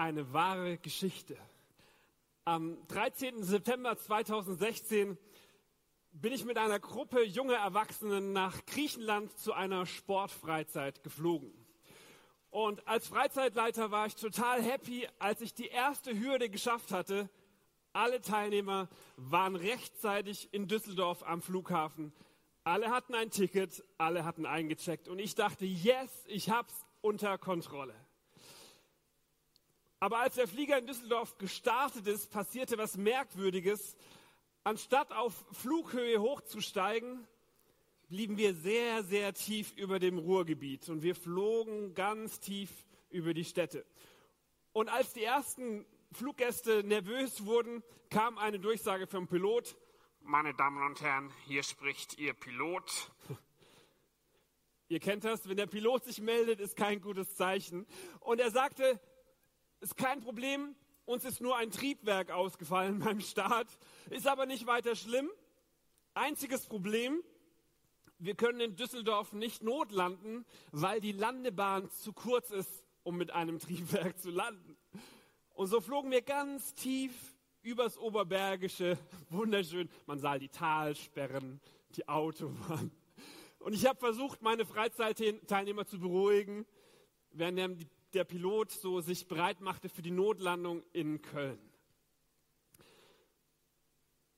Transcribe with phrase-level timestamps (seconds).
[0.00, 1.36] eine wahre Geschichte.
[2.46, 3.44] Am 13.
[3.44, 5.18] September 2016
[6.12, 11.52] bin ich mit einer Gruppe junger Erwachsenen nach Griechenland zu einer Sportfreizeit geflogen.
[12.48, 17.28] Und als Freizeitleiter war ich total happy, als ich die erste Hürde geschafft hatte.
[17.92, 22.14] Alle Teilnehmer waren rechtzeitig in Düsseldorf am Flughafen.
[22.64, 27.94] Alle hatten ein Ticket, alle hatten eingecheckt und ich dachte, yes, ich hab's unter Kontrolle.
[30.02, 33.96] Aber als der Flieger in Düsseldorf gestartet ist, passierte was Merkwürdiges.
[34.64, 37.28] Anstatt auf Flughöhe hochzusteigen,
[38.08, 42.70] blieben wir sehr, sehr tief über dem Ruhrgebiet und wir flogen ganz tief
[43.10, 43.84] über die Städte.
[44.72, 49.76] Und als die ersten Fluggäste nervös wurden, kam eine Durchsage vom Pilot.
[50.22, 53.10] Meine Damen und Herren, hier spricht Ihr Pilot.
[54.88, 57.86] Ihr kennt das, wenn der Pilot sich meldet, ist kein gutes Zeichen.
[58.18, 58.98] Und er sagte,
[59.80, 63.68] ist kein Problem, uns ist nur ein Triebwerk ausgefallen beim Start,
[64.10, 65.30] ist aber nicht weiter schlimm.
[66.14, 67.22] Einziges Problem,
[68.18, 73.58] wir können in Düsseldorf nicht notlanden, weil die Landebahn zu kurz ist, um mit einem
[73.58, 74.76] Triebwerk zu landen.
[75.54, 77.12] Und so flogen wir ganz tief
[77.62, 78.98] übers Oberbergische,
[79.30, 79.88] wunderschön.
[80.06, 81.60] Man sah die Talsperren,
[81.96, 82.90] die Autobahn.
[83.58, 86.66] Und ich habe versucht, meine Freizeitteilnehmer zu beruhigen,
[87.32, 87.58] während
[88.14, 91.58] der Pilot so sich bereit machte für die Notlandung in Köln.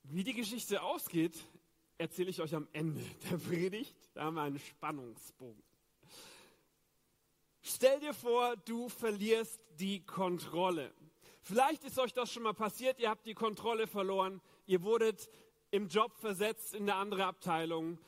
[0.05, 1.39] Wie die Geschichte ausgeht,
[1.99, 3.97] erzähle ich euch am Ende der Predigt.
[4.15, 5.63] Da haben wir einen Spannungsbogen.
[7.63, 10.93] Stell dir vor, du verlierst die Kontrolle.
[11.43, 15.29] Vielleicht ist euch das schon mal passiert, ihr habt die Kontrolle verloren, ihr wurdet
[15.71, 17.99] im Job versetzt in eine andere Abteilung,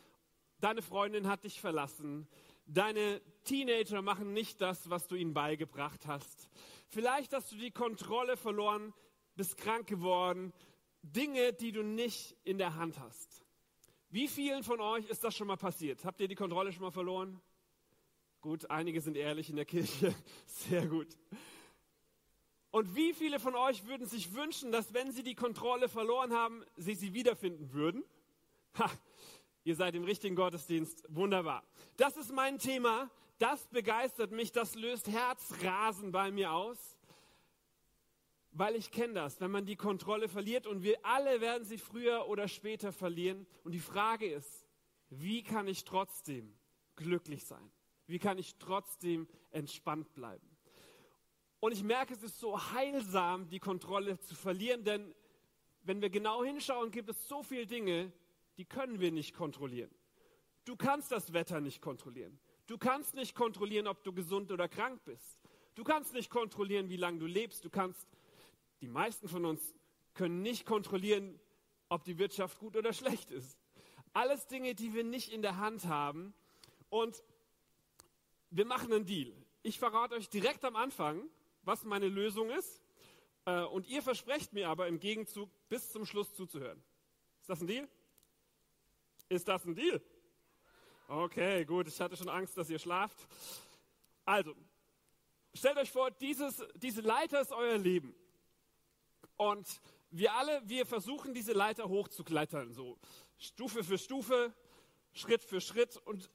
[0.61, 2.29] deine Freundin hat dich verlassen,
[2.67, 6.49] deine Teenager machen nicht das, was du ihnen beigebracht hast.
[6.89, 8.93] Vielleicht hast du die Kontrolle verloren,
[9.37, 10.53] bist krank geworden,
[11.03, 13.45] Dinge, die du nicht in der Hand hast.
[14.11, 16.05] Wie vielen von euch ist das schon mal passiert?
[16.05, 17.41] Habt ihr die Kontrolle schon mal verloren?
[18.41, 20.15] Gut, einige sind ehrlich in der Kirche.
[20.47, 21.09] Sehr gut.
[22.71, 26.65] Und wie viele von euch würden sich wünschen, dass wenn sie die Kontrolle verloren haben,
[26.77, 28.05] sie sie wiederfinden würden?
[28.79, 28.91] Ha,
[29.65, 31.05] ihr seid im richtigen Gottesdienst.
[31.09, 31.63] Wunderbar.
[31.97, 33.11] Das ist mein Thema.
[33.45, 34.53] Das begeistert mich.
[34.53, 36.79] Das löst Herzrasen bei mir aus
[38.57, 42.29] weil ich kenne das, wenn man die Kontrolle verliert und wir alle werden sie früher
[42.29, 43.49] oder später verlieren.
[43.65, 44.65] Und die Frage ist,
[45.11, 46.57] wie kann ich trotzdem
[46.95, 47.73] glücklich sein?
[48.07, 50.49] Wie kann ich trotzdem entspannt bleiben?
[51.59, 55.13] Und ich merke, es ist so heilsam, die Kontrolle zu verlieren, denn
[55.83, 58.13] wenn wir genau hinschauen, gibt es so viele Dinge,
[58.57, 59.91] die können wir nicht kontrollieren.
[60.65, 62.39] Du kannst das Wetter nicht kontrollieren.
[62.67, 65.39] Du kannst nicht kontrollieren, ob du gesund oder krank bist.
[65.75, 67.65] Du kannst nicht kontrollieren, wie lange du lebst.
[67.65, 68.09] Du kannst
[68.81, 69.75] die meisten von uns
[70.15, 71.39] können nicht kontrollieren,
[71.89, 73.59] ob die Wirtschaft gut oder schlecht ist.
[74.13, 76.35] Alles Dinge, die wir nicht in der Hand haben.
[76.89, 77.23] Und
[78.51, 79.33] wir machen einen Deal.
[79.63, 81.29] Ich verrate euch direkt am Anfang,
[81.63, 82.81] was meine Lösung ist.
[83.47, 86.83] Äh, und ihr versprecht mir aber im Gegenzug bis zum Schluss zuzuhören.
[87.41, 87.89] Ist das ein Deal?
[89.29, 90.01] Ist das ein Deal?
[91.07, 91.87] Okay, gut.
[91.89, 93.27] Ich hatte schon Angst, dass ihr schlaft.
[94.25, 94.55] Also,
[95.53, 98.15] stellt euch vor, dieses, diese Leiter ist euer Leben.
[99.37, 102.99] Und wir alle, wir versuchen diese Leiter hochzuklettern, so
[103.37, 104.55] Stufe für Stufe,
[105.13, 105.99] Schritt für Schritt.
[105.99, 106.31] Und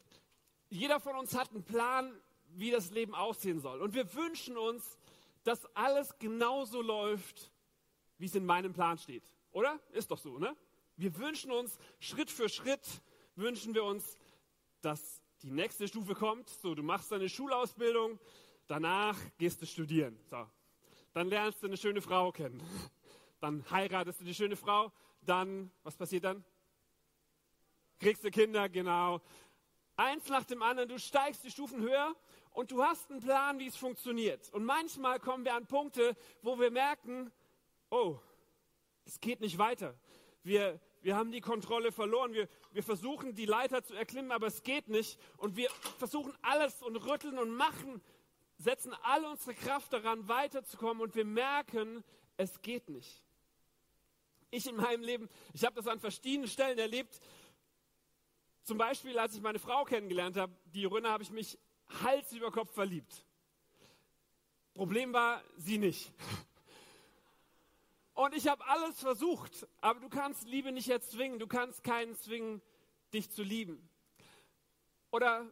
[0.69, 2.13] jeder von uns hat einen Plan,
[2.49, 3.81] wie das Leben aussehen soll.
[3.81, 4.99] Und wir wünschen uns,
[5.43, 7.51] dass alles genauso läuft,
[8.19, 9.23] wie es in meinem Plan steht.
[9.51, 9.79] Oder?
[9.93, 10.55] Ist doch so, ne?
[10.95, 13.01] Wir wünschen uns Schritt für Schritt,
[13.35, 14.17] wünschen wir uns,
[14.81, 16.49] dass die nächste Stufe kommt.
[16.49, 18.19] So, du machst deine Schulausbildung,
[18.67, 20.19] danach gehst du studieren.
[20.29, 20.45] So,
[21.13, 22.61] dann lernst du eine schöne Frau kennen.
[23.41, 24.91] Dann heiratest du die schöne Frau.
[25.21, 26.43] Dann, was passiert dann?
[27.97, 29.21] Kriegst du Kinder, genau.
[29.95, 32.15] Eins nach dem anderen, du steigst die Stufen höher
[32.51, 34.49] und du hast einen Plan, wie es funktioniert.
[34.53, 37.31] Und manchmal kommen wir an Punkte, wo wir merken,
[37.89, 38.19] oh,
[39.05, 39.97] es geht nicht weiter.
[40.43, 42.33] Wir, wir haben die Kontrolle verloren.
[42.33, 45.19] Wir, wir versuchen, die Leiter zu erklimmen, aber es geht nicht.
[45.37, 48.01] Und wir versuchen alles und rütteln und machen
[48.59, 52.03] setzen alle unsere Kraft daran, weiterzukommen und wir merken,
[52.37, 53.23] es geht nicht.
[54.51, 57.19] Ich in meinem Leben, ich habe das an verschiedenen Stellen erlebt.
[58.63, 61.57] Zum Beispiel, als ich meine Frau kennengelernt habe, die Jorina, habe ich mich
[62.03, 63.23] Hals über Kopf verliebt.
[64.73, 66.13] Problem war, sie nicht.
[68.19, 72.61] Und ich habe alles versucht, aber du kannst Liebe nicht erzwingen, du kannst keinen zwingen,
[73.13, 73.89] dich zu lieben.
[75.09, 75.45] Oder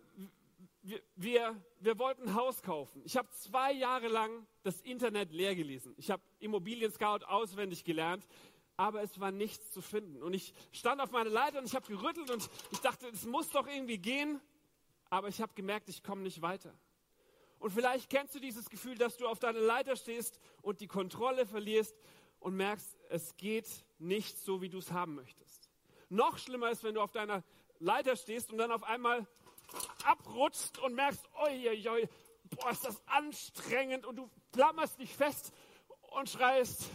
[0.81, 3.01] wir, wir, wir wollten ein Haus kaufen.
[3.05, 5.95] Ich habe zwei Jahre lang das Internet leer gelesen.
[5.95, 8.27] Ich habe Immobilien Scout auswendig gelernt,
[8.75, 10.21] aber es war nichts zu finden.
[10.21, 13.49] Und ich stand auf meiner Leiter und ich habe gerüttelt und ich dachte, es muss
[13.49, 14.41] doch irgendwie gehen,
[15.09, 16.77] aber ich habe gemerkt, ich komme nicht weiter.
[17.59, 21.45] Und vielleicht kennst du dieses Gefühl, dass du auf deiner Leiter stehst und die Kontrolle
[21.45, 21.95] verlierst
[22.39, 23.67] und merkst, es geht
[23.99, 25.69] nicht so, wie du es haben möchtest.
[26.09, 27.43] Noch schlimmer ist, wenn du auf deiner
[27.79, 29.27] Leiter stehst und dann auf einmal
[30.05, 32.07] abrutschst und merkst, oi,
[32.45, 35.51] boah, ist das anstrengend und du klammerst dich fest
[36.11, 36.89] und schreist,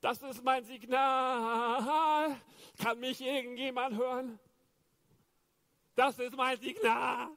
[0.00, 2.38] das ist mein Signal,
[2.78, 4.38] kann mich irgendjemand hören?
[5.94, 7.28] Das ist mein Signal.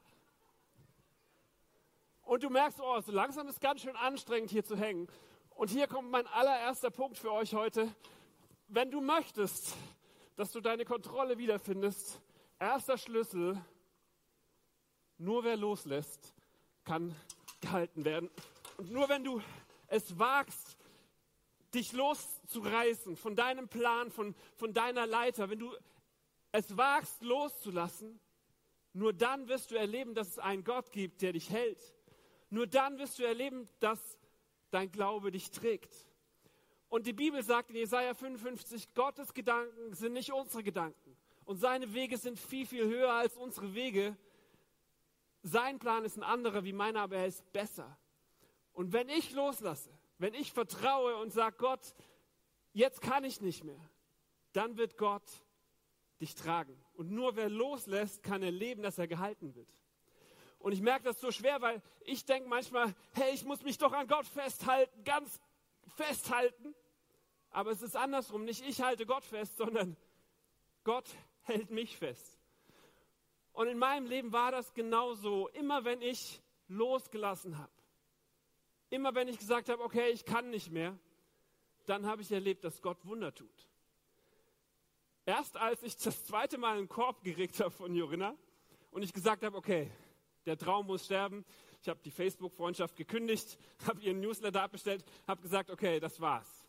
[2.24, 5.08] Und du merkst, oh, so langsam ist ganz schön anstrengend hier zu hängen.
[5.58, 7.92] Und hier kommt mein allererster Punkt für euch heute.
[8.68, 9.76] Wenn du möchtest,
[10.36, 12.22] dass du deine Kontrolle wiederfindest,
[12.60, 13.60] erster Schlüssel,
[15.18, 16.36] nur wer loslässt,
[16.84, 17.16] kann
[17.60, 18.30] gehalten werden.
[18.78, 19.42] Und nur wenn du
[19.88, 20.78] es wagst,
[21.74, 25.76] dich loszureißen von deinem Plan, von, von deiner Leiter, wenn du
[26.52, 28.20] es wagst loszulassen,
[28.94, 31.82] nur dann wirst du erleben, dass es einen Gott gibt, der dich hält.
[32.52, 34.20] Nur dann wirst du erleben, dass
[34.72, 35.94] dein Glaube dich trägt.
[36.90, 41.18] Und die Bibel sagt in Jesaja 55, Gottes Gedanken sind nicht unsere Gedanken.
[41.46, 44.18] Und seine Wege sind viel, viel höher als unsere Wege.
[45.44, 47.98] Sein Plan ist ein anderer wie meiner, aber er ist besser.
[48.74, 51.96] Und wenn ich loslasse, wenn ich vertraue und sage, Gott,
[52.74, 53.80] jetzt kann ich nicht mehr,
[54.54, 55.24] dann wird Gott
[56.20, 56.76] dich tragen.
[56.94, 59.70] Und nur wer loslässt, kann erleben, dass er gehalten wird.
[60.60, 63.94] Und ich merke das so schwer, weil ich denke manchmal, hey, ich muss mich doch
[63.94, 65.40] an Gott festhalten, ganz
[65.96, 66.76] festhalten.
[67.52, 68.44] Aber es ist andersrum.
[68.44, 69.96] Nicht ich halte Gott fest, sondern
[70.84, 71.10] Gott
[71.44, 72.40] hält mich fest.
[73.54, 75.48] Und in meinem Leben war das genauso.
[75.50, 77.72] Immer wenn ich losgelassen habe,
[78.90, 80.98] immer wenn ich gesagt habe, okay, ich kann nicht mehr,
[81.86, 83.68] dann habe ich erlebt, dass Gott Wunder tut.
[85.26, 88.36] Erst als ich das zweite Mal einen Korb gekriegt habe von Jorinna
[88.92, 89.92] und ich gesagt habe, okay,
[90.48, 91.46] der Traum muss sterben.
[91.82, 96.66] Ich habe die Facebook-Freundschaft gekündigt, habe ihren Newsletter abbestellt, habe gesagt, okay, das war's.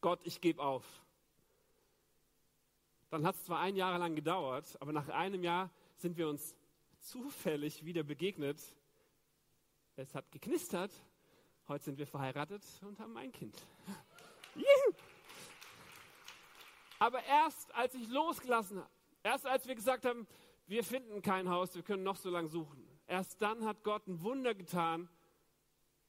[0.00, 0.84] Gott, ich gebe auf.
[3.10, 6.54] Dann hat es zwar ein Jahr lang gedauert, aber nach einem Jahr sind wir uns
[6.98, 8.60] zufällig wieder begegnet.
[9.96, 10.90] Es hat geknistert.
[11.68, 13.56] Heute sind wir verheiratet und haben ein Kind.
[16.98, 18.90] Aber erst als ich losgelassen habe,
[19.22, 20.26] erst als wir gesagt haben,
[20.66, 24.22] wir finden kein Haus, wir können noch so lange suchen, erst dann hat Gott ein
[24.22, 25.08] Wunder getan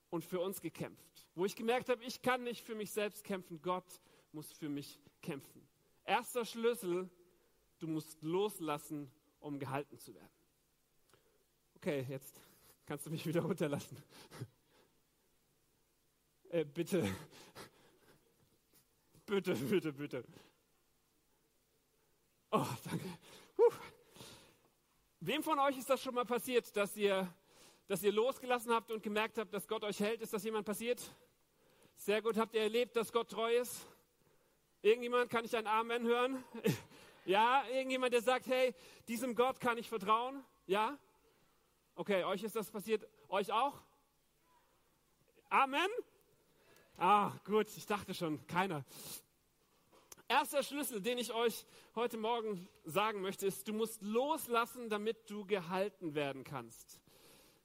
[0.09, 1.27] und für uns gekämpft.
[1.35, 4.99] Wo ich gemerkt habe, ich kann nicht für mich selbst kämpfen, Gott muss für mich
[5.21, 5.67] kämpfen.
[6.05, 7.09] Erster Schlüssel,
[7.79, 10.29] du musst loslassen, um gehalten zu werden.
[11.75, 12.39] Okay, jetzt
[12.85, 14.01] kannst du mich wieder runterlassen.
[16.49, 17.03] äh, bitte.
[19.25, 20.23] bitte, bitte, bitte.
[22.51, 23.05] Oh, danke.
[25.25, 27.27] Wem von euch ist das schon mal passiert, dass ihr,
[27.87, 30.21] dass ihr losgelassen habt und gemerkt habt, dass Gott euch hält?
[30.21, 31.01] Ist das jemand passiert?
[31.95, 32.37] Sehr gut.
[32.37, 33.87] Habt ihr erlebt, dass Gott treu ist?
[34.83, 36.43] Irgendjemand, kann ich ein Amen hören?
[37.25, 38.75] ja, irgendjemand, der sagt, hey,
[39.07, 40.45] diesem Gott kann ich vertrauen?
[40.67, 40.95] Ja?
[41.95, 43.03] Okay, euch ist das passiert.
[43.27, 43.81] Euch auch?
[45.49, 45.89] Amen?
[46.97, 48.85] Ah, gut, ich dachte schon, keiner.
[50.27, 55.45] Erster Schlüssel, den ich euch heute Morgen sagen möchte, ist, du musst loslassen, damit du
[55.45, 56.99] gehalten werden kannst.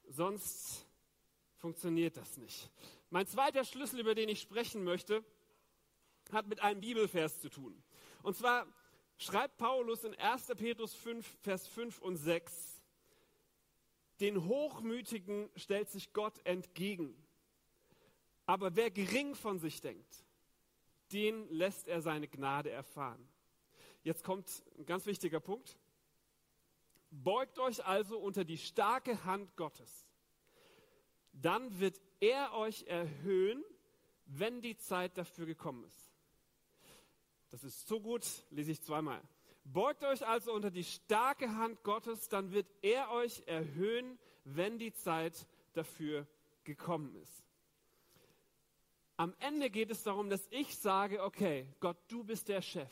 [0.09, 0.87] Sonst
[1.57, 2.71] funktioniert das nicht.
[3.09, 5.25] Mein zweiter Schlüssel, über den ich sprechen möchte,
[6.33, 7.83] hat mit einem Bibelvers zu tun.
[8.23, 8.67] Und zwar
[9.17, 10.49] schreibt Paulus in 1.
[10.49, 12.83] Petrus 5, Vers 5 und 6,
[14.21, 17.17] den Hochmütigen stellt sich Gott entgegen.
[18.45, 20.27] Aber wer gering von sich denkt,
[21.13, 23.29] den lässt er seine Gnade erfahren.
[24.03, 25.79] Jetzt kommt ein ganz wichtiger Punkt.
[27.11, 30.07] Beugt euch also unter die starke Hand Gottes.
[31.33, 33.65] Dann wird er euch erhöhen,
[34.27, 36.11] wenn die Zeit dafür gekommen ist.
[37.51, 39.21] Das ist so gut, lese ich zweimal.
[39.65, 44.93] Beugt euch also unter die starke Hand Gottes, dann wird er euch erhöhen, wenn die
[44.93, 46.27] Zeit dafür
[46.65, 47.50] gekommen ist.
[49.21, 52.91] Am Ende geht es darum, dass ich sage, okay, Gott, du bist der Chef,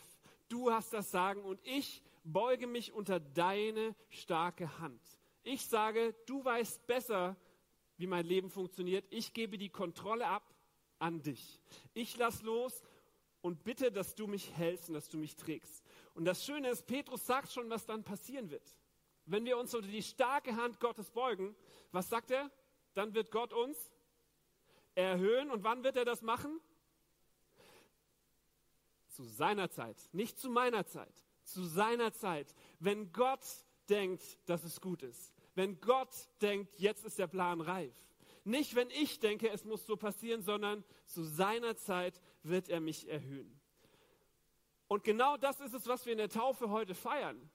[0.50, 5.00] du hast das Sagen und ich beuge mich unter deine starke Hand.
[5.42, 7.34] Ich sage, du weißt besser,
[7.96, 9.06] wie mein Leben funktioniert.
[9.08, 10.54] Ich gebe die Kontrolle ab
[10.98, 11.62] an dich.
[11.94, 12.82] Ich lass los
[13.40, 15.82] und bitte, dass du mich hältst und dass du mich trägst.
[16.12, 18.76] Und das Schöne ist, Petrus sagt schon, was dann passieren wird.
[19.24, 21.56] wenn wir uns unter die starke Hand Gottes beugen,
[21.90, 22.50] was sagt er?
[22.92, 23.78] Dann wird Gott uns
[24.98, 25.50] erhöhen.
[25.50, 26.60] Und wann wird er das machen?
[29.08, 32.54] Zu seiner Zeit, nicht zu meiner Zeit, zu seiner Zeit.
[32.78, 33.44] Wenn Gott
[33.88, 35.32] denkt, dass es gut ist.
[35.54, 37.94] Wenn Gott denkt, jetzt ist der Plan reif.
[38.44, 43.08] Nicht, wenn ich denke, es muss so passieren, sondern zu seiner Zeit wird er mich
[43.08, 43.60] erhöhen.
[44.86, 47.50] Und genau das ist es, was wir in der Taufe heute feiern.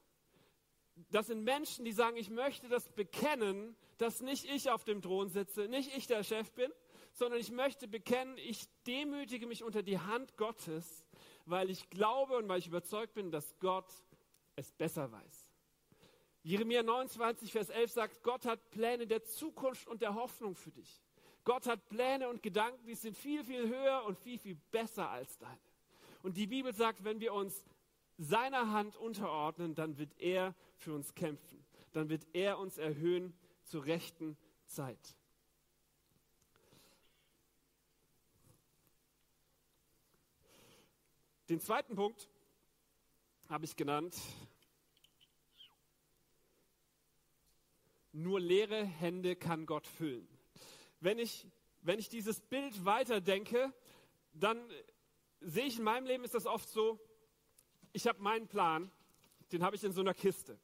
[1.10, 5.30] Das sind Menschen, die sagen, ich möchte das bekennen, dass nicht ich auf dem Thron
[5.30, 6.72] sitze, nicht ich der Chef bin,
[7.14, 11.06] sondern ich möchte bekennen, ich demütige mich unter die Hand Gottes,
[11.46, 13.92] weil ich glaube und weil ich überzeugt bin, dass Gott
[14.56, 15.48] es besser weiß.
[16.42, 21.02] Jeremia 29, Vers 11 sagt, Gott hat Pläne der Zukunft und der Hoffnung für dich.
[21.46, 25.38] Gott hat Pläne und Gedanken, die sind viel, viel höher und viel, viel besser als
[25.38, 25.60] deine.
[26.22, 27.64] Und die Bibel sagt, wenn wir uns
[28.18, 31.66] seiner Hand unterordnen, dann wird er für uns kämpfen.
[31.92, 35.18] Dann wird er uns erhöhen zur rechten Zeit.
[41.50, 42.30] Den zweiten Punkt
[43.50, 44.16] habe ich genannt,
[48.14, 50.28] nur leere Hände kann Gott füllen.
[51.02, 51.46] Wenn ich,
[51.82, 53.74] wenn ich dieses Bild weiterdenke,
[54.34, 54.58] dann
[55.42, 56.98] sehe ich in meinem Leben ist das oft so,
[57.92, 58.90] ich habe meinen Plan,
[59.52, 60.58] den habe ich in so einer Kiste.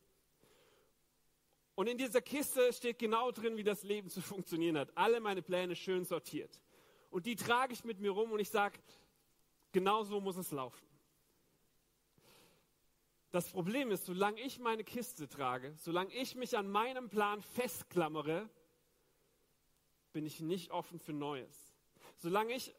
[1.76, 4.96] Und in dieser Kiste steht genau drin, wie das Leben zu funktionieren hat.
[4.96, 6.62] Alle meine Pläne schön sortiert.
[7.10, 8.80] Und die trage ich mit mir rum und ich sage,
[9.72, 10.88] genau so muss es laufen.
[13.32, 18.50] Das Problem ist, solange ich meine Kiste trage, solange ich mich an meinem Plan festklammere,
[20.14, 21.76] bin ich nicht offen für Neues.
[22.18, 22.74] Solange ich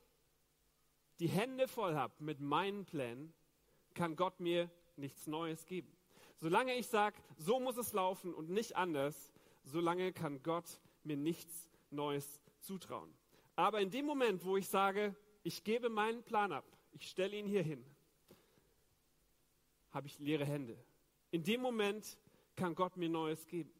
[1.21, 3.33] die Hände voll habe mit meinen Plänen,
[3.95, 5.97] kann Gott mir nichts Neues geben.
[6.37, 9.33] Solange ich sage, so muss es laufen und nicht anders,
[9.65, 13.13] solange kann Gott mir nichts Neues zutrauen.
[13.57, 17.47] Aber in dem Moment, wo ich sage, ich gebe meinen Plan ab, ich stelle ihn
[17.47, 17.85] hier hin,
[19.91, 20.77] habe ich leere Hände.
[21.31, 22.19] In dem Moment
[22.57, 23.73] kann Gott mir Neues geben.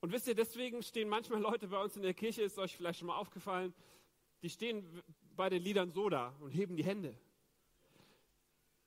[0.00, 3.00] Und wisst ihr, deswegen stehen manchmal Leute bei uns in der Kirche, ist euch vielleicht
[3.00, 3.74] schon mal aufgefallen,
[4.42, 5.02] die stehen
[5.34, 7.18] bei den Liedern so da und heben die Hände.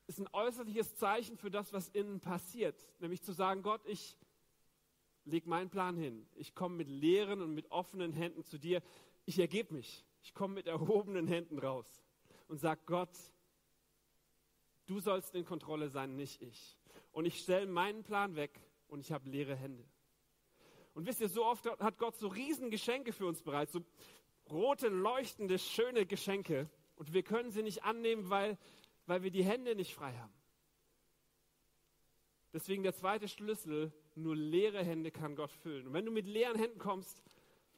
[0.07, 2.75] Ist ein äußerliches Zeichen für das, was innen passiert.
[2.99, 4.17] Nämlich zu sagen, Gott, ich
[5.25, 6.27] lege meinen Plan hin.
[6.35, 8.81] Ich komme mit leeren und mit offenen Händen zu dir.
[9.25, 10.05] Ich ergebe mich.
[10.23, 12.01] Ich komme mit erhobenen Händen raus
[12.50, 13.10] und sage, Gott,
[14.89, 16.75] Du sollst in Kontrolle sein, nicht ich.
[17.12, 19.86] Und ich stelle meinen Plan weg und ich habe leere Hände.
[20.96, 23.86] Und wisst ihr, so oft hat Gott so riesen Geschenke für uns bereit, so
[24.50, 26.68] rote, leuchtende, schöne Geschenke.
[26.96, 28.58] Und wir können sie nicht annehmen, weil,
[29.06, 30.34] weil wir die Hände nicht frei haben.
[32.51, 35.86] Deswegen der zweite Schlüssel, nur leere Hände kann Gott füllen.
[35.86, 37.22] Und wenn du mit leeren Händen kommst,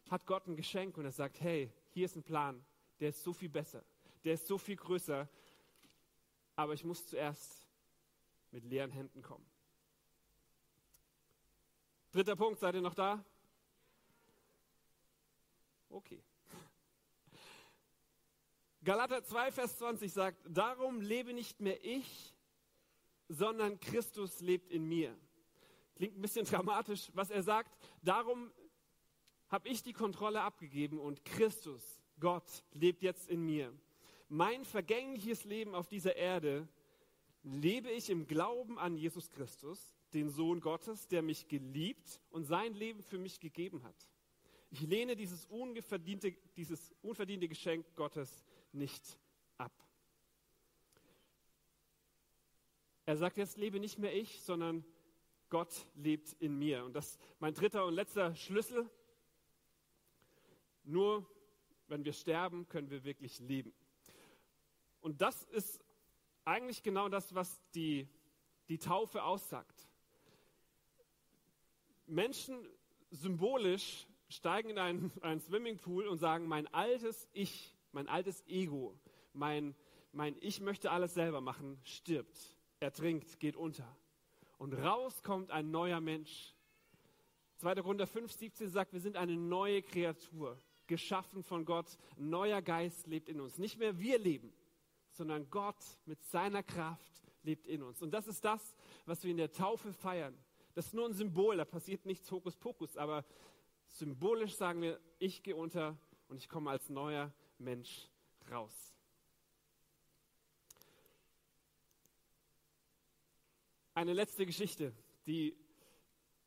[0.09, 2.63] hat Gott ein Geschenk und er sagt, hey, hier ist ein Plan,
[3.01, 3.83] der ist so viel besser,
[4.23, 5.27] der ist so viel größer
[6.61, 7.67] aber ich muss zuerst
[8.51, 9.45] mit leeren Händen kommen.
[12.11, 13.23] Dritter Punkt, seid ihr noch da?
[15.89, 16.23] Okay.
[18.83, 22.35] Galater 2, Vers 20 sagt, darum lebe nicht mehr ich,
[23.27, 25.17] sondern Christus lebt in mir.
[25.95, 27.75] Klingt ein bisschen dramatisch, was er sagt.
[28.03, 28.51] Darum
[29.47, 33.73] habe ich die Kontrolle abgegeben und Christus, Gott, lebt jetzt in mir
[34.31, 36.65] mein vergängliches Leben auf dieser Erde
[37.43, 42.73] lebe ich im Glauben an Jesus Christus, den Sohn Gottes, der mich geliebt und sein
[42.73, 44.09] Leben für mich gegeben hat.
[44.69, 49.19] Ich lehne dieses unverdiente, dieses unverdiente Geschenk Gottes nicht
[49.57, 49.73] ab.
[53.05, 54.85] Er sagt jetzt, lebe nicht mehr ich, sondern
[55.49, 56.85] Gott lebt in mir.
[56.85, 58.89] Und das ist mein dritter und letzter Schlüssel.
[60.85, 61.29] Nur
[61.89, 63.73] wenn wir sterben, können wir wirklich leben.
[65.01, 65.83] Und das ist
[66.45, 68.07] eigentlich genau das, was die,
[68.69, 69.87] die Taufe aussagt.
[72.07, 72.67] Menschen
[73.09, 78.97] symbolisch steigen in einen, einen Swimmingpool und sagen, mein altes Ich, mein altes Ego,
[79.33, 79.75] mein,
[80.11, 82.39] mein Ich möchte alles selber machen, stirbt,
[82.79, 83.87] ertrinkt, geht unter.
[84.57, 86.55] Und raus kommt ein neuer Mensch.
[87.57, 87.75] 2.
[87.75, 91.97] Korinther 5, 17 sagt, wir sind eine neue Kreatur, geschaffen von Gott.
[92.17, 93.57] Neuer Geist lebt in uns.
[93.57, 94.53] Nicht mehr wir leben,
[95.21, 98.01] sondern Gott mit seiner Kraft lebt in uns.
[98.01, 98.75] Und das ist das,
[99.05, 100.35] was wir in der Taufe feiern.
[100.73, 103.23] Das ist nur ein Symbol, da passiert nichts Hokuspokus, aber
[103.85, 105.95] symbolisch sagen wir, ich gehe unter
[106.27, 108.09] und ich komme als neuer Mensch
[108.49, 108.73] raus.
[113.93, 114.91] Eine letzte Geschichte,
[115.27, 115.55] die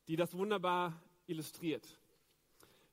[0.08, 1.86] die das wunderbar illustriert.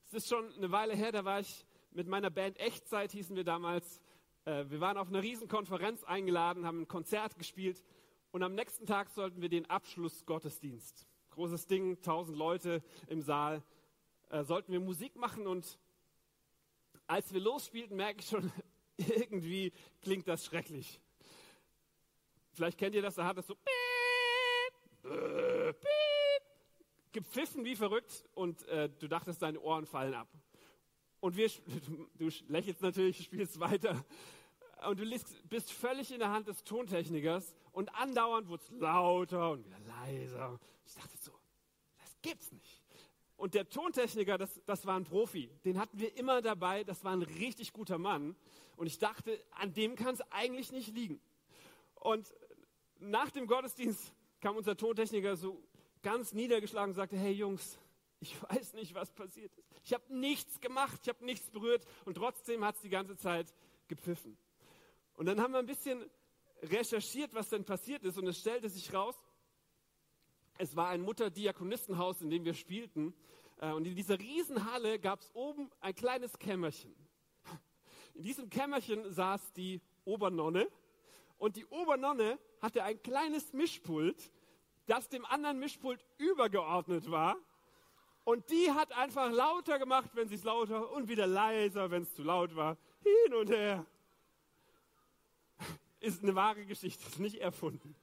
[0.06, 3.44] Es ist schon eine Weile her, da war ich mit meiner Band Echtzeit, hießen wir
[3.44, 4.00] damals.
[4.44, 7.82] Äh, wir waren auf einer Riesenkonferenz eingeladen, haben ein Konzert gespielt
[8.32, 11.06] und am nächsten Tag sollten wir den Abschlussgottesdienst.
[11.30, 13.62] Großes Ding, tausend Leute im Saal.
[14.30, 15.78] Äh, sollten wir Musik machen und
[17.06, 18.50] als wir losspielten, merke ich schon,
[18.96, 21.00] irgendwie klingt das schrecklich.
[22.52, 23.56] Vielleicht kennt ihr das, da hat es so
[27.12, 30.28] gepfiffen wie verrückt und äh, du dachtest, deine Ohren fallen ab.
[31.22, 31.48] Und wir,
[32.18, 34.04] du lächelst natürlich, spielst weiter
[34.88, 35.04] und du
[35.48, 40.58] bist völlig in der Hand des Tontechnikers und andauernd wurde es lauter und wieder leiser.
[40.84, 41.30] Ich dachte so,
[42.00, 42.82] das gibt's nicht.
[43.36, 47.12] Und der Tontechniker, das, das war ein Profi, den hatten wir immer dabei, das war
[47.12, 48.34] ein richtig guter Mann.
[48.74, 51.20] Und ich dachte, an dem kann es eigentlich nicht liegen.
[51.94, 52.34] Und
[52.98, 55.62] nach dem Gottesdienst kam unser Tontechniker so
[56.02, 57.78] ganz niedergeschlagen und sagte, hey Jungs,
[58.22, 59.68] ich weiß nicht, was passiert ist.
[59.84, 63.52] Ich habe nichts gemacht, ich habe nichts berührt und trotzdem hat es die ganze Zeit
[63.88, 64.38] gepfiffen.
[65.14, 66.08] Und dann haben wir ein bisschen
[66.62, 69.16] recherchiert, was denn passiert ist und es stellte sich raus,
[70.56, 73.12] es war ein Mutterdiakonistenhaus, in dem wir spielten
[73.60, 76.94] äh, und in dieser Riesenhalle gab es oben ein kleines Kämmerchen.
[78.14, 80.68] In diesem Kämmerchen saß die Obernonne
[81.38, 84.30] und die Obernonne hatte ein kleines Mischpult,
[84.86, 87.36] das dem anderen Mischpult übergeordnet war.
[88.24, 92.14] Und die hat einfach lauter gemacht, wenn sie es lauter und wieder leiser, wenn es
[92.14, 92.76] zu laut war.
[93.02, 93.84] Hin und her.
[96.00, 97.94] Ist eine wahre Geschichte, ist nicht erfunden.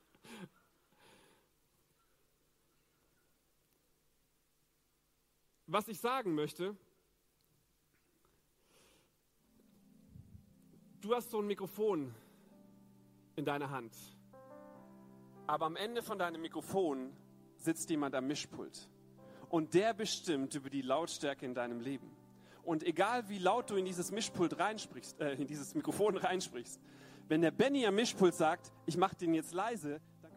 [5.68, 6.76] Was ich sagen möchte,
[11.02, 12.14] du hast so ein Mikrofon
[13.36, 13.96] in deiner Hand.
[15.46, 17.16] Aber am Ende von deinem Mikrofon
[17.56, 18.90] sitzt jemand am Mischpult.
[19.50, 22.16] Und der bestimmt über die Lautstärke in deinem Leben.
[22.64, 26.80] Und egal wie laut du in dieses Mischpult reinsprichst, äh, in dieses Mikrofon reinsprichst,
[27.28, 30.32] wenn der Benny am Mischpult sagt, ich mache den jetzt leise, dann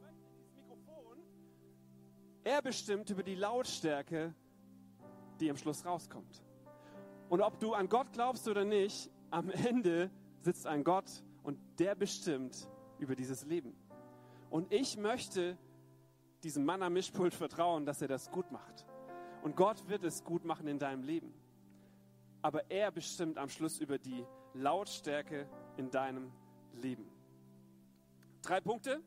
[0.00, 1.18] könnt ihr Mikrofon.
[2.44, 4.34] Er bestimmt über die Lautstärke,
[5.40, 6.42] die am Schluss rauskommt.
[7.28, 11.10] Und ob du an Gott glaubst oder nicht, am Ende sitzt ein Gott
[11.42, 12.68] und der bestimmt
[12.98, 13.74] über dieses Leben.
[14.50, 15.58] Und ich möchte
[16.44, 18.86] diesem Mann am Mischpult vertrauen, dass er das gut macht.
[19.42, 21.34] Und Gott wird es gut machen in deinem Leben.
[22.42, 26.30] Aber er bestimmt am Schluss über die Lautstärke in deinem
[26.74, 27.06] Leben.
[28.42, 29.02] Drei Punkte.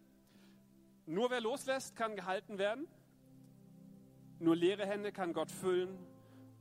[1.05, 2.87] Nur wer loslässt, kann gehalten werden.
[4.39, 5.97] Nur leere Hände kann Gott füllen.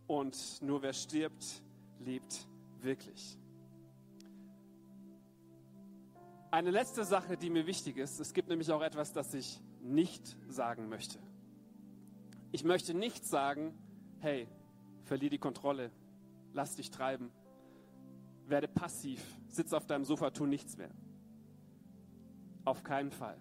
[0.07, 1.62] Und nur wer stirbt,
[1.99, 2.47] lebt
[2.81, 3.39] wirklich.
[6.51, 10.37] Eine letzte Sache, die mir wichtig ist, es gibt nämlich auch etwas, das ich nicht
[10.49, 11.18] sagen möchte.
[12.53, 13.75] Ich möchte nicht sagen,
[14.20, 14.49] hey,
[15.05, 15.90] verlier die Kontrolle,
[16.53, 17.31] lass dich treiben,
[18.46, 20.90] werde passiv, sitz auf deinem Sofa, tu nichts mehr.
[22.64, 23.38] Auf keinen Fall.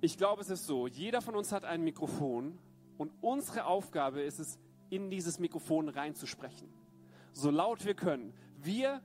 [0.00, 2.58] Ich glaube, es ist so, jeder von uns hat ein Mikrofon
[2.98, 4.58] und unsere Aufgabe ist es,
[4.90, 6.68] in dieses Mikrofon reinzusprechen.
[7.32, 8.34] So laut wir können.
[8.56, 9.02] Wir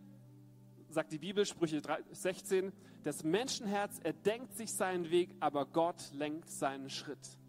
[0.89, 2.71] sagt die Bibel, Sprüche 16,
[3.04, 7.39] das Menschenherz erdenkt sich seinen Weg, aber Gott lenkt seinen Schritt.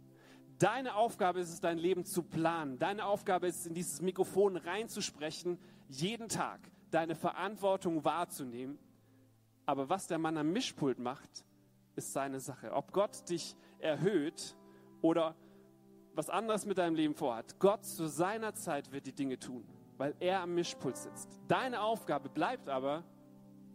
[0.59, 2.79] Deine Aufgabe ist es, dein Leben zu planen.
[2.79, 8.79] Deine Aufgabe ist es, in dieses Mikrofon reinzusprechen, jeden Tag deine Verantwortung wahrzunehmen.
[9.65, 11.45] Aber was der Mann am Mischpult macht,
[11.97, 12.73] ist seine Sache.
[12.73, 14.55] Ob Gott dich erhöht
[15.01, 15.35] oder
[16.15, 17.59] was anderes mit deinem Leben vorhat.
[17.59, 19.65] Gott zu seiner Zeit wird die Dinge tun,
[19.97, 21.41] weil er am Mischpult sitzt.
[21.49, 23.05] Deine Aufgabe bleibt aber,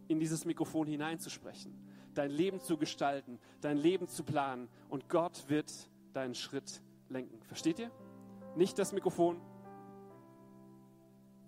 [0.08, 1.74] in dieses Mikrofon hineinzusprechen,
[2.14, 5.72] dein Leben zu gestalten, dein Leben zu planen und Gott wird
[6.12, 7.40] deinen Schritt lenken.
[7.42, 7.90] Versteht ihr?
[8.56, 9.40] Nicht das Mikrofon,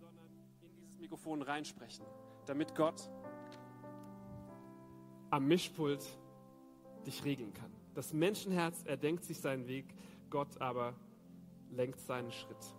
[0.01, 0.27] sondern
[0.61, 2.05] in dieses Mikrofon reinsprechen,
[2.47, 3.11] damit Gott
[5.31, 6.05] am Mischpult
[7.07, 7.73] dich regeln kann.
[7.94, 9.94] Das Menschenherz erdenkt sich seinen Weg,
[10.31, 10.94] Gott aber
[11.71, 12.78] lenkt seinen Schritt.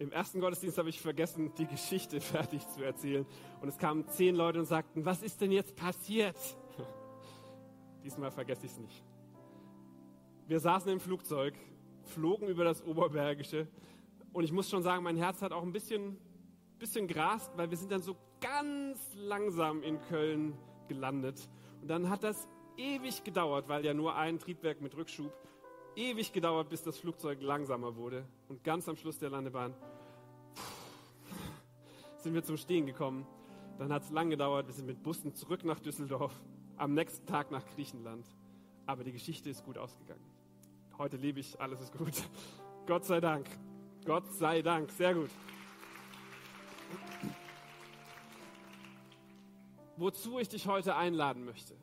[0.00, 3.26] Im ersten Gottesdienst habe ich vergessen, die Geschichte fertig zu erzählen.
[3.60, 6.38] Und es kamen zehn Leute und sagten, was ist denn jetzt passiert?
[8.02, 9.04] Diesmal vergesse ich es nicht.
[10.46, 11.54] Wir saßen im Flugzeug,
[12.02, 13.68] flogen über das Oberbergische.
[14.32, 16.16] Und ich muss schon sagen, mein Herz hat auch ein bisschen,
[16.78, 20.56] bisschen grast, weil wir sind dann so ganz langsam in Köln
[20.88, 21.46] gelandet.
[21.82, 25.30] Und dann hat das ewig gedauert, weil ja nur ein Triebwerk mit Rückschub,
[25.96, 28.24] ewig gedauert, bis das Flugzeug langsamer wurde.
[28.48, 29.74] Und ganz am Schluss der Landebahn
[32.18, 33.26] sind wir zum Stehen gekommen.
[33.78, 36.32] Dann hat es lang gedauert, wir sind mit Bussen zurück nach Düsseldorf.
[36.76, 38.26] am nächsten Tag nach Griechenland.
[38.86, 40.24] Aber die Geschichte ist gut ausgegangen.
[40.96, 42.22] Heute lebe ich, alles ist gut.
[42.86, 43.46] Gott sei Dank.
[44.04, 44.90] Gott sei Dank.
[44.90, 45.30] Sehr gut.
[49.96, 51.74] Wozu ich dich heute einladen möchte.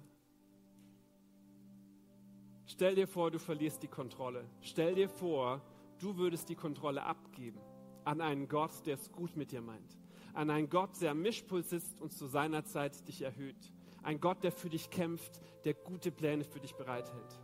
[2.78, 4.46] Stell dir vor, du verlierst die Kontrolle.
[4.62, 5.62] Stell dir vor,
[5.98, 7.60] du würdest die Kontrolle abgeben
[8.06, 9.98] an einen Gott, der es gut mit dir meint.
[10.36, 13.74] An einen Gott, der am Mischpult sitzt und zu seiner Zeit dich erhöht.
[14.04, 17.42] Ein Gott, der für dich kämpft, der gute Pläne für dich bereithält.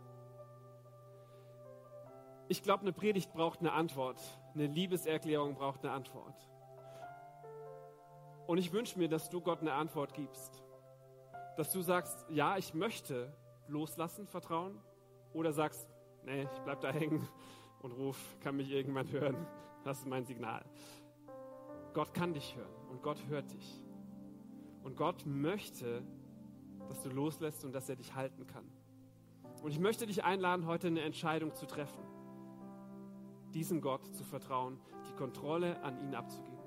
[2.46, 4.20] Ich glaube, eine Predigt braucht eine Antwort.
[4.54, 6.48] Eine Liebeserklärung braucht eine Antwort.
[8.46, 10.62] Und ich wünsche mir, dass du Gott eine Antwort gibst.
[11.56, 14.80] Dass du sagst, ja, ich möchte loslassen, vertrauen.
[15.34, 15.86] Oder sagst,
[16.24, 17.28] nee, ich bleib da hängen
[17.82, 19.46] und ruf, kann mich irgendwann hören.
[19.84, 20.64] Das ist mein Signal.
[21.92, 23.82] Gott kann dich hören und Gott hört dich.
[24.82, 26.02] Und Gott möchte,
[26.88, 28.64] dass du loslässt und dass er dich halten kann.
[29.62, 32.02] Und ich möchte dich einladen, heute eine Entscheidung zu treffen.
[33.54, 36.58] Diesem Gott zu vertrauen, die Kontrolle an ihn abzugeben.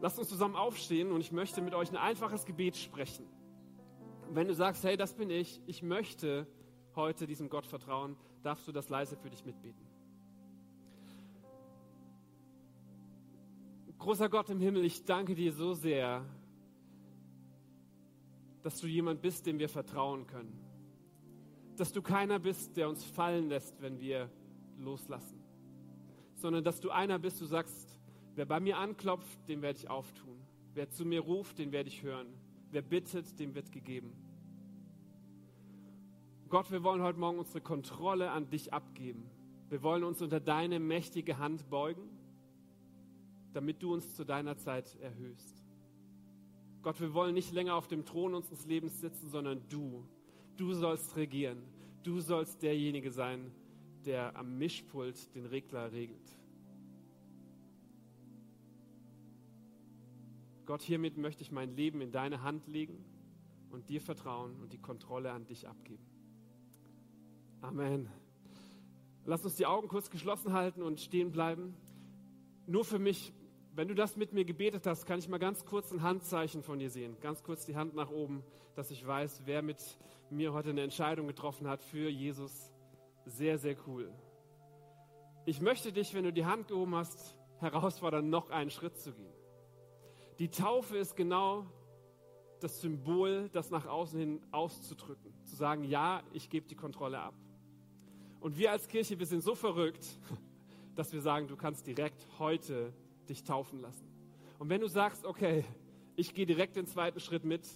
[0.00, 3.26] Lasst uns zusammen aufstehen und ich möchte mit euch ein einfaches Gebet sprechen.
[4.32, 6.46] wenn du sagst, hey, das bin ich, ich möchte
[6.96, 9.86] heute diesem Gott vertrauen, darfst du das leise für dich mitbeten.
[13.98, 16.24] Großer Gott im Himmel, ich danke dir so sehr,
[18.62, 20.58] dass du jemand bist, dem wir vertrauen können.
[21.76, 24.30] Dass du keiner bist, der uns fallen lässt, wenn wir
[24.78, 25.42] loslassen.
[26.34, 27.98] Sondern dass du einer bist, du sagst,
[28.34, 30.40] wer bei mir anklopft, dem werde ich auftun.
[30.72, 32.28] Wer zu mir ruft, den werde ich hören.
[32.70, 34.12] Wer bittet, dem wird gegeben.
[36.50, 39.30] Gott, wir wollen heute Morgen unsere Kontrolle an dich abgeben.
[39.68, 42.02] Wir wollen uns unter deine mächtige Hand beugen,
[43.52, 45.62] damit du uns zu deiner Zeit erhöhst.
[46.82, 50.04] Gott, wir wollen nicht länger auf dem Thron unseres Lebens sitzen, sondern du.
[50.56, 51.62] Du sollst regieren.
[52.02, 53.52] Du sollst derjenige sein,
[54.04, 56.36] der am Mischpult den Regler regelt.
[60.66, 63.04] Gott, hiermit möchte ich mein Leben in deine Hand legen
[63.70, 66.09] und dir vertrauen und die Kontrolle an dich abgeben.
[67.60, 68.08] Amen.
[69.24, 71.74] Lass uns die Augen kurz geschlossen halten und stehen bleiben.
[72.66, 73.32] Nur für mich
[73.74, 76.78] wenn du das mit mir gebetet hast, kann ich mal ganz kurz ein Handzeichen von
[76.78, 77.16] dir sehen.
[77.20, 78.42] Ganz kurz die Hand nach oben,
[78.74, 79.78] dass ich weiß, wer mit
[80.28, 82.72] mir heute eine Entscheidung getroffen hat für Jesus.
[83.26, 84.12] Sehr, sehr cool.
[85.46, 89.32] Ich möchte dich, wenn du die Hand gehoben hast, herausfordern, noch einen Schritt zu gehen.
[90.38, 91.66] Die Taufe ist genau
[92.60, 95.32] das Symbol, das nach außen hin auszudrücken.
[95.44, 97.34] Zu sagen, ja, ich gebe die Kontrolle ab.
[98.40, 100.06] Und wir als Kirche, wir sind so verrückt,
[100.94, 102.92] dass wir sagen, du kannst direkt heute
[103.28, 104.08] dich taufen lassen.
[104.58, 105.64] Und wenn du sagst, okay,
[106.16, 107.66] ich gehe direkt den zweiten Schritt mit,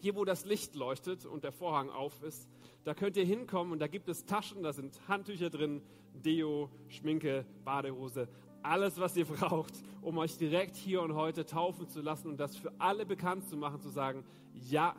[0.00, 2.48] hier wo das Licht leuchtet und der Vorhang auf ist,
[2.84, 5.82] da könnt ihr hinkommen und da gibt es Taschen, da sind Handtücher drin,
[6.14, 8.28] Deo, Schminke, Badehose,
[8.62, 12.56] alles, was ihr braucht, um euch direkt hier und heute taufen zu lassen und das
[12.56, 14.24] für alle bekannt zu machen, zu sagen,
[14.70, 14.96] ja,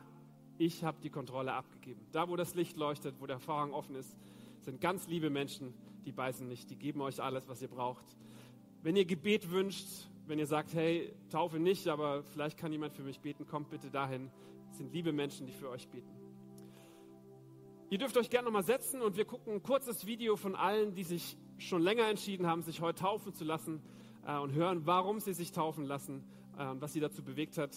[0.58, 2.06] ich habe die Kontrolle abgegeben.
[2.12, 4.14] Da, wo das Licht leuchtet, wo der Vorhang offen ist,
[4.60, 8.04] sind ganz liebe Menschen, die beißen nicht, die geben euch alles, was ihr braucht.
[8.82, 9.86] Wenn ihr Gebet wünscht,
[10.26, 13.90] wenn ihr sagt, hey, Taufe nicht, aber vielleicht kann jemand für mich beten, kommt bitte
[13.90, 14.30] dahin.
[14.70, 16.08] Es sind liebe Menschen, die für euch beten.
[17.90, 21.02] Ihr dürft euch gerne nochmal setzen und wir gucken ein kurzes Video von allen, die
[21.02, 23.82] sich schon länger entschieden haben, sich heute taufen zu lassen
[24.24, 26.24] äh, und hören, warum sie sich taufen lassen
[26.56, 27.74] äh, und was sie dazu bewegt hat.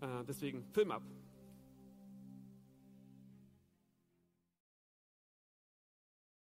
[0.00, 1.02] Äh, deswegen Film ab.